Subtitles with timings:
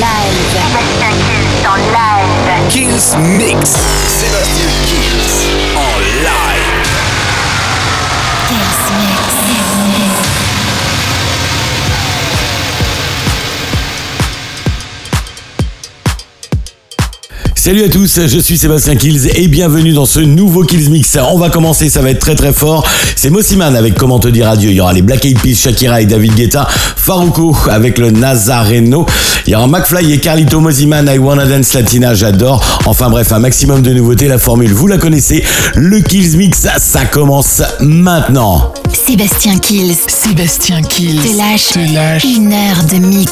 [0.00, 0.32] live.
[3.16, 4.71] Mix.
[17.64, 21.16] Salut à tous, je suis Sébastien Kills et bienvenue dans ce nouveau Kills Mix.
[21.30, 22.84] On va commencer, ça va être très très fort.
[23.14, 24.70] C'est Mossiman avec Comment te dire adieu.
[24.70, 26.66] Il y aura les Black Eyed Peas, Shakira et David Guetta.
[26.68, 29.06] Faruko avec le Nazareno.
[29.46, 32.64] Il y aura McFly et Carlito Mossiman, I Wanna Dance Latina, j'adore.
[32.84, 35.44] Enfin bref, un maximum de nouveautés, la formule vous la connaissez.
[35.76, 38.74] Le Kills Mix, ça commence maintenant.
[38.92, 39.94] Sébastien Kills.
[40.08, 41.20] Sébastien Kills.
[41.20, 41.68] Te lâche.
[41.74, 42.24] Te lâche.
[42.24, 43.30] Une heure de mix.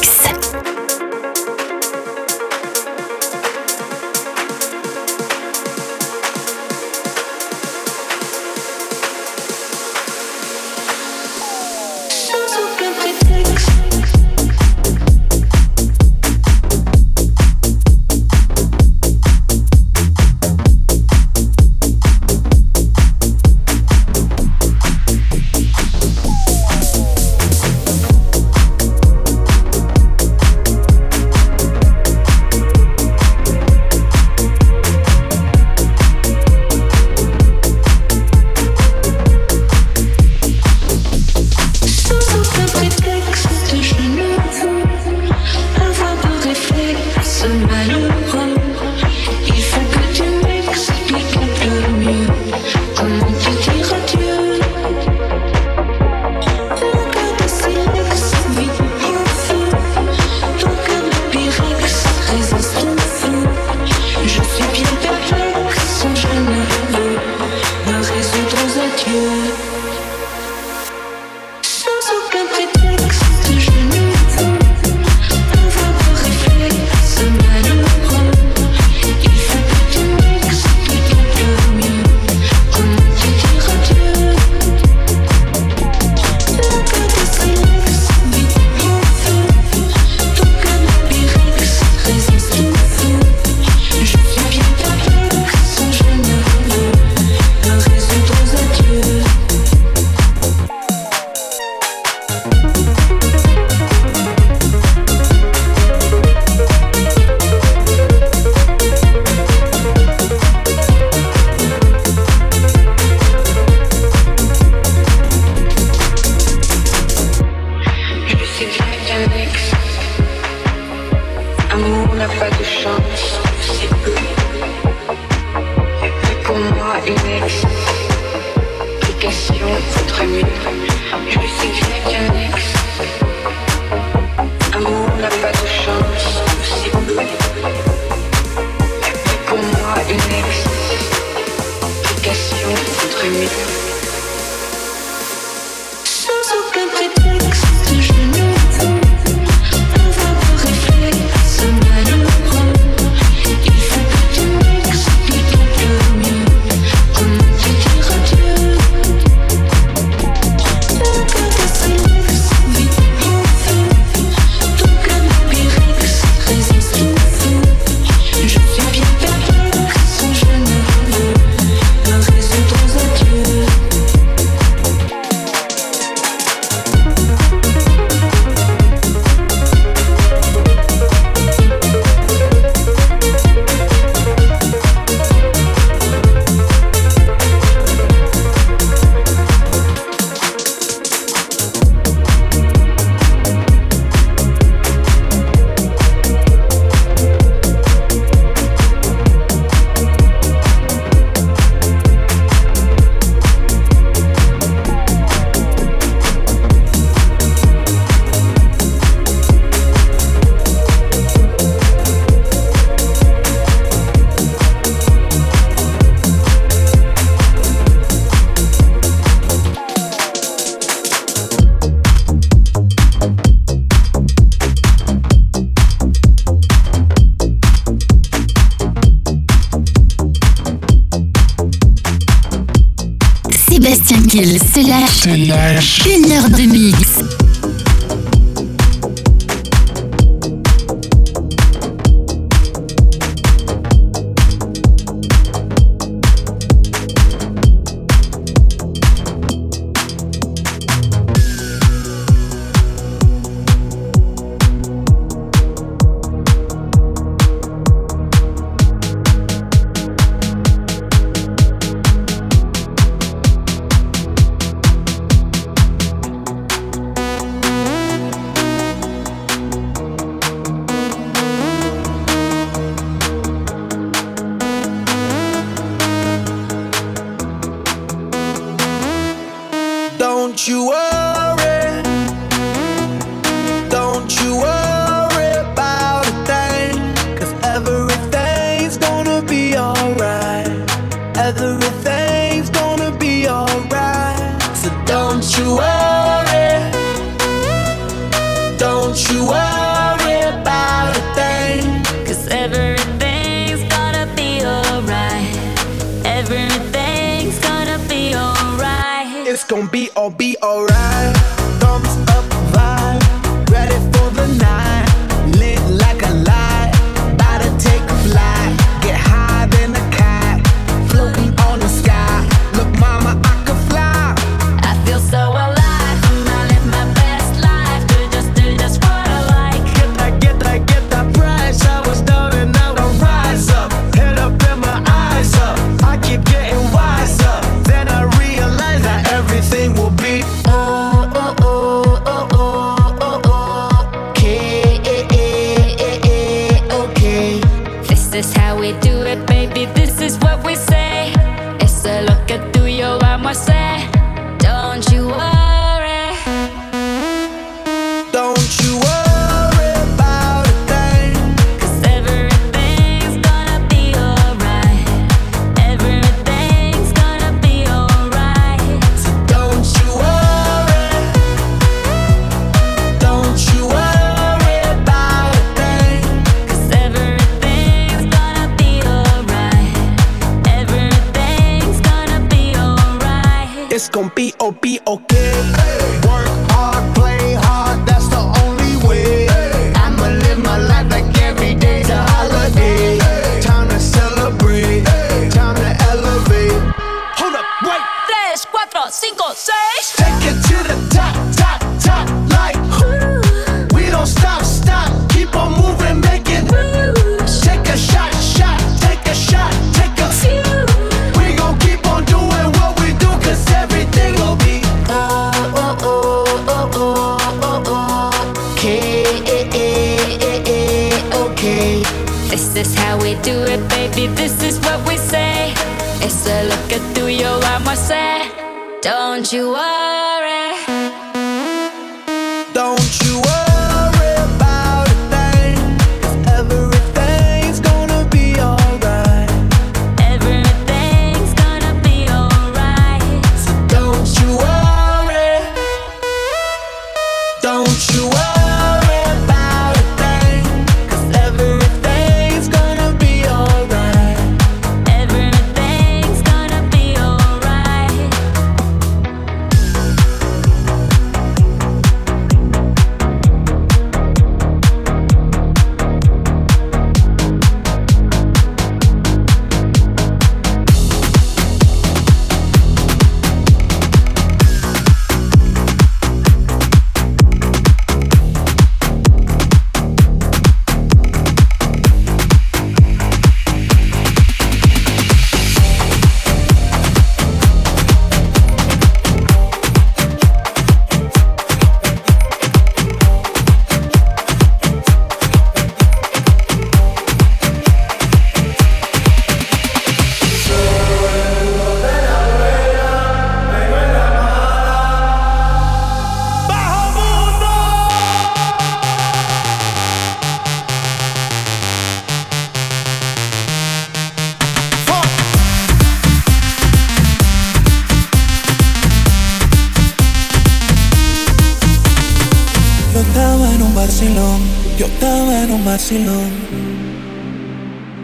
[526.11, 526.51] vacilón.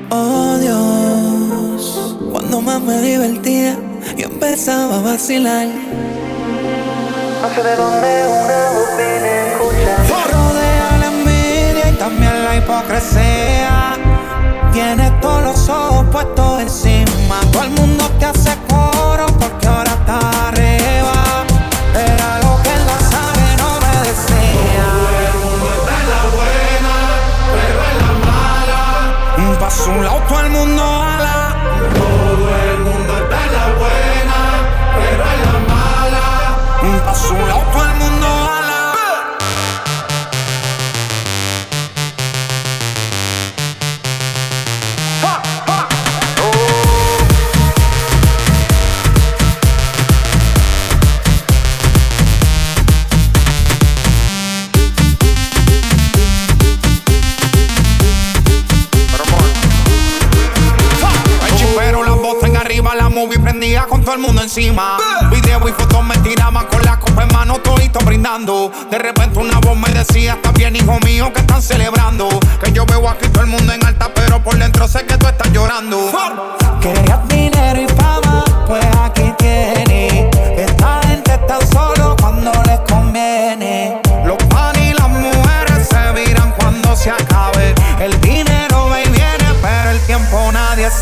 [0.09, 3.77] Oh Dios, cuando más me divertía,
[4.17, 5.67] yo empezaba a vacilar.
[7.41, 7.96] No de dónde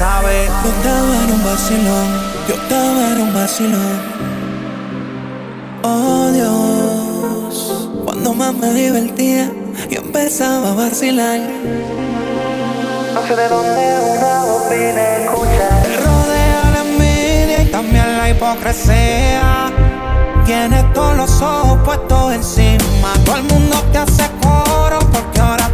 [0.05, 0.47] sabe.
[0.62, 2.07] Tú estaba en un vacilón,
[2.47, 3.97] yo estaba en un vacilón.
[5.83, 9.51] Oh Dios, cuando más me divertía,
[9.89, 11.39] yo empezaba a vacilar.
[13.13, 13.83] No sé de dónde
[14.15, 15.75] una voz vine a escuchar.
[16.05, 19.71] Rodea la envidia y también la hipocresía.
[20.45, 23.09] Tienes todos los ojos puestos encima.
[23.25, 25.64] Todo el mundo te hace coro porque ahora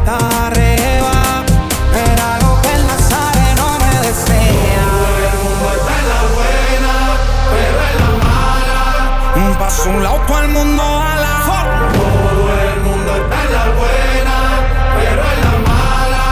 [10.42, 11.36] el mundo a la.
[11.94, 14.38] Todo el mundo está en la buena,
[14.98, 16.26] pero en la mala.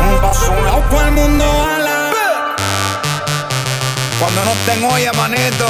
[0.00, 2.12] Un paso un el mundo a la
[4.18, 5.66] Cuando no estén olla, manito,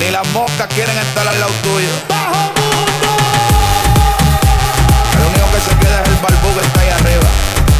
[0.00, 1.90] ni las moscas quieren estar al lado tuyo.
[2.08, 3.10] Bajo mundo.
[5.14, 7.28] El único que se queda es el barbú que está ahí arriba.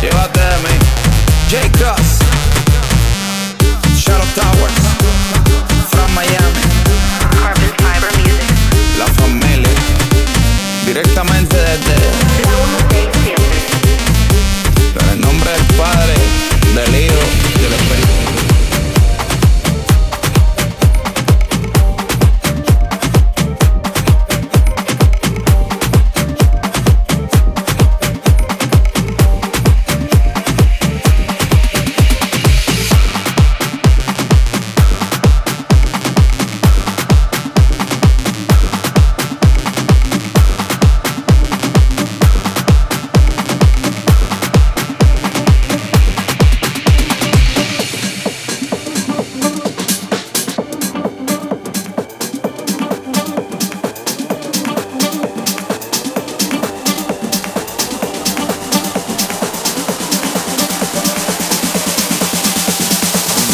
[0.00, 0.75] Llévate de mí.
[1.50, 1.78] J.
[1.78, 2.17] Cross.
[11.02, 11.94] directamente desde.
[15.12, 16.14] El nombre del Padre,
[16.74, 17.27] del Hijo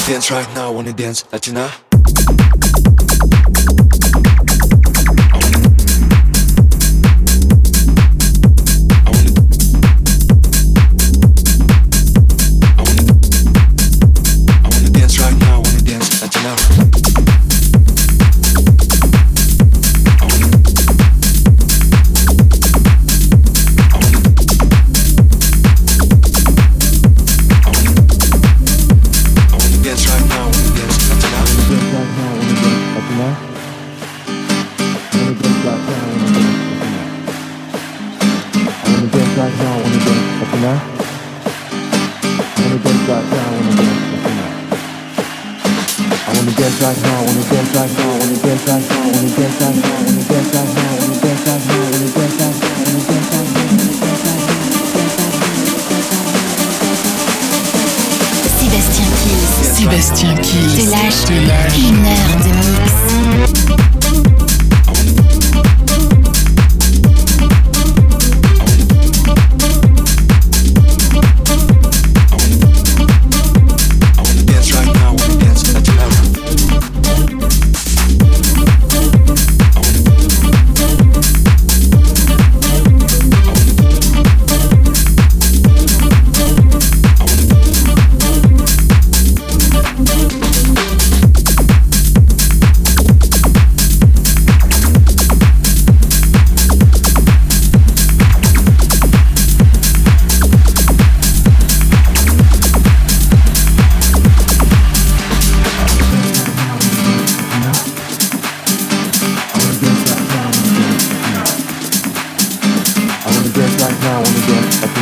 [0.07, 1.84] dance right now, wanna dance, Latina?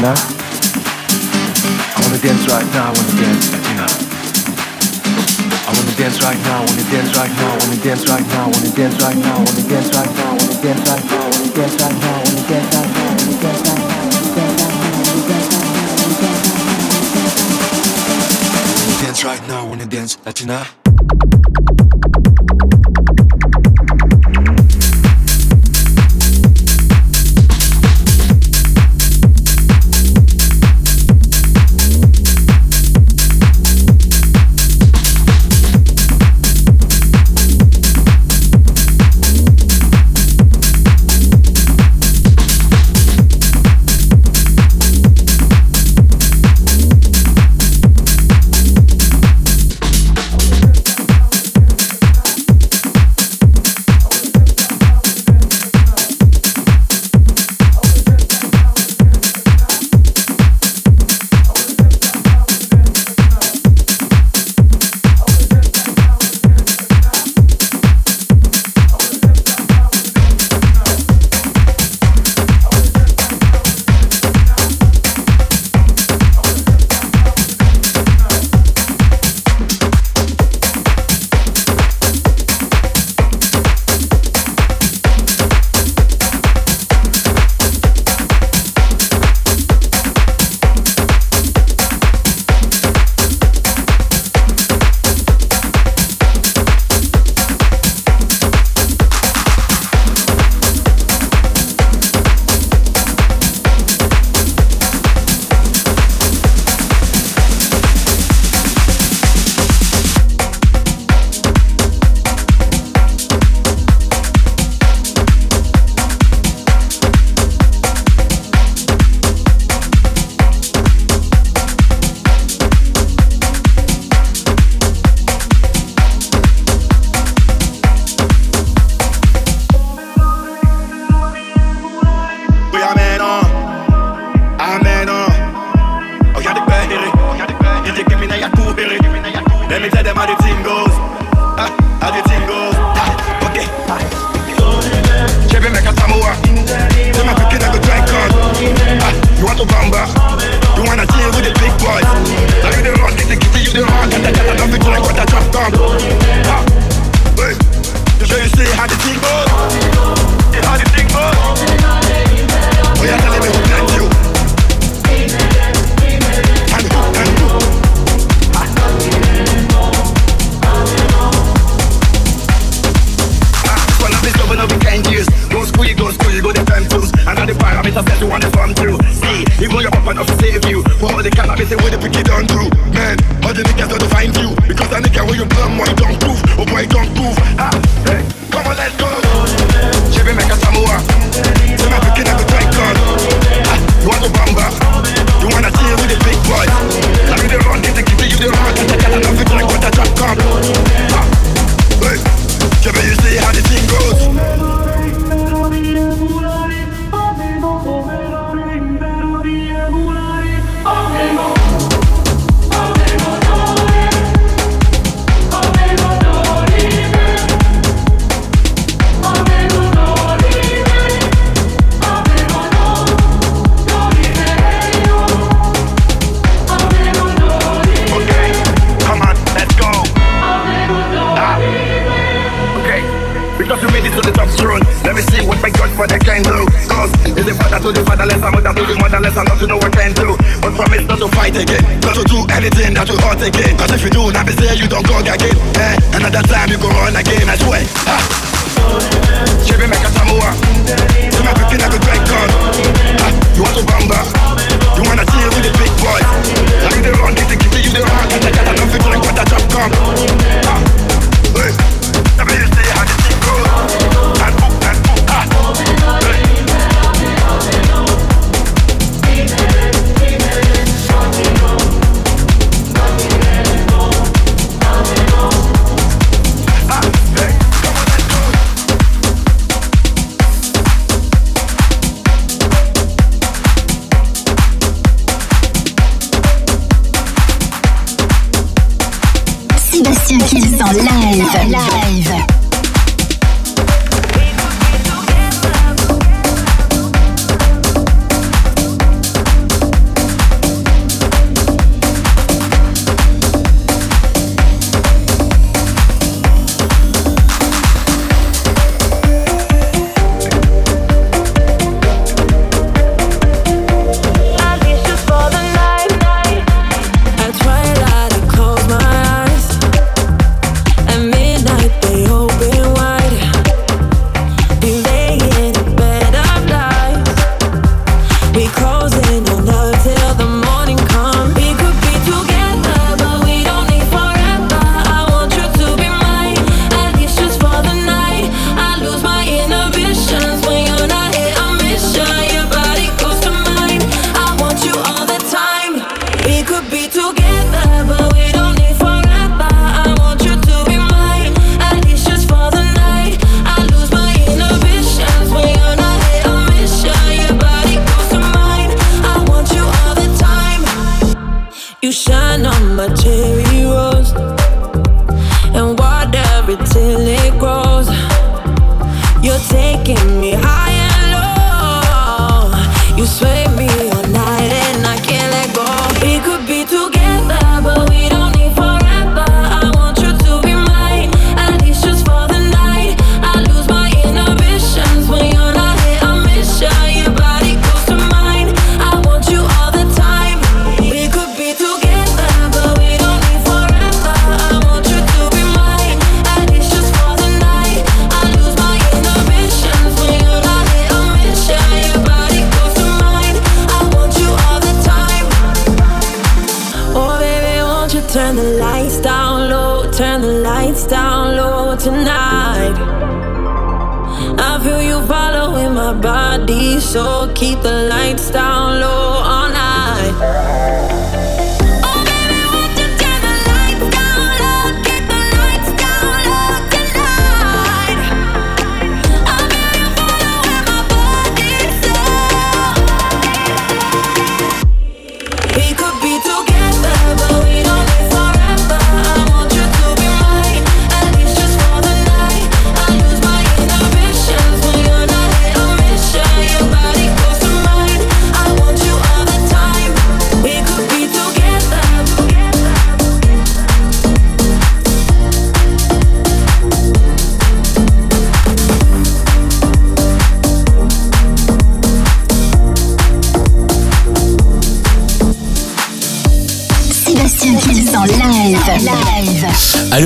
[0.02, 0.08] you?
[1.94, 3.86] I wanna dance right now, I wanna dance, you know.
[5.62, 8.42] I wanna dance right now, I wanna dance right now, I wanna dance right now,
[8.42, 11.22] I wanna dance right now, I wanna dance right now, I wanna dance right now,
[11.22, 13.06] I wanna dance right now, I wanna dance right now, I wanna dance right now,
[13.06, 13.36] I wanna
[19.02, 21.71] dance right now, I wanna dance right now, wanna dance, Latina.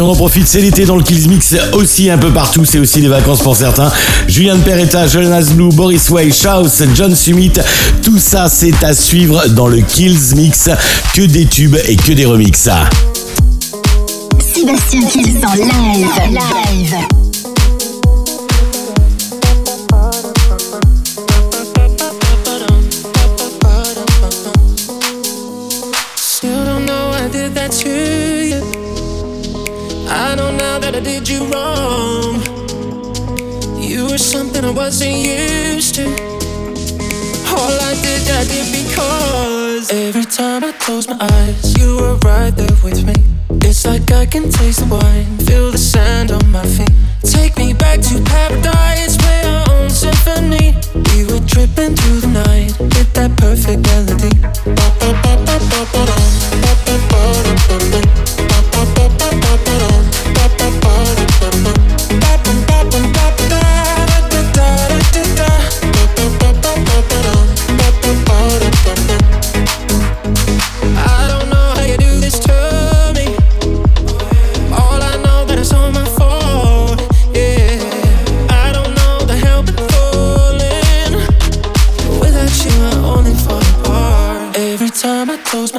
[0.07, 3.01] On en profite, c'est l'été dans le Kills Mix aussi un peu partout, c'est aussi
[3.01, 3.91] les vacances pour certains.
[4.29, 7.53] Julien Peretta, Jonas Blue, Boris Way, Shaus, John Summit,
[8.05, 10.71] tout ça c'est à suivre dans le Kills Mix.
[11.13, 12.69] Que des tubes et que des remixes.
[14.55, 15.55] Sébastien Kills en.
[15.55, 17.26] Live.
[34.87, 36.05] Wasn't used to.
[37.51, 42.55] All I did, I did because every time I close my eyes, you were right
[42.55, 43.15] there with me.
[43.67, 46.93] It's like I can taste the wine, feel the sand on my feet.
[47.25, 50.77] Take me back to paradise, play our own symphony.
[51.11, 54.31] We were tripping through the night with that perfect melody.
[54.67, 56.46] I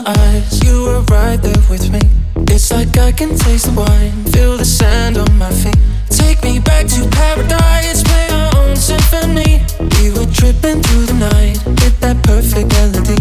[0.08, 2.00] eyes, you were right there with me.
[2.48, 5.78] It's like I can taste the wine, feel the sand on my feet.
[6.10, 9.62] Take me back to paradise, play our own symphony.
[10.00, 13.18] We were tripping through the night with that perfect melody.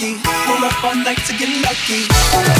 [0.00, 0.14] lucky.
[0.48, 2.59] Roll up all night to get lucky.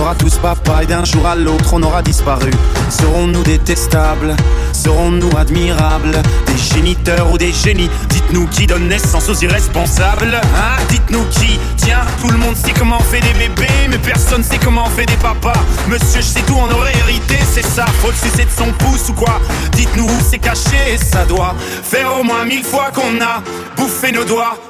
[0.00, 2.50] sera tous papa et d'un jour à l'autre, on aura disparu.
[2.88, 4.34] Serons-nous détestables?
[4.72, 6.22] Serons-nous admirables?
[6.46, 7.90] Des géniteurs ou des génies?
[8.08, 10.82] Dites-nous qui donne naissance aux irresponsables Hein?
[10.88, 14.58] Dites-nous qui Tiens, tout le monde sait comment on fait des bébés, mais personne sait
[14.64, 15.60] comment on fait des papas.
[15.86, 17.84] Monsieur, je sais tout, on aurait hérité, c'est ça.
[18.00, 19.38] Faut le sucer de son pouce ou quoi?
[19.72, 23.42] Dites-nous où c'est caché, ça doit faire au moins mille fois qu'on a
[23.76, 24.69] bouffé nos doigts.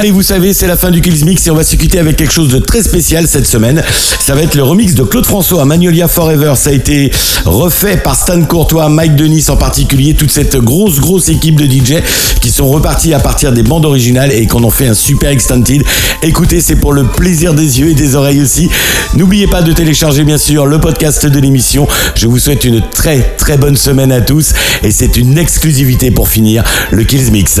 [0.00, 2.16] Allez, vous savez, c'est la fin du Kills Mix et on va se quitter avec
[2.16, 3.82] quelque chose de très spécial cette semaine.
[4.18, 6.54] Ça va être le remix de Claude François, Magnolia Forever.
[6.56, 7.12] Ça a été
[7.44, 12.02] refait par Stan Courtois, Mike Denis en particulier, toute cette grosse, grosse équipe de DJ
[12.40, 15.84] qui sont repartis à partir des bandes originales et qu'on en fait un super extended.
[16.22, 18.70] Écoutez, c'est pour le plaisir des yeux et des oreilles aussi.
[19.16, 21.86] N'oubliez pas de télécharger bien sûr le podcast de l'émission.
[22.14, 26.30] Je vous souhaite une très, très bonne semaine à tous et c'est une exclusivité pour
[26.30, 27.60] finir le Kills Mix.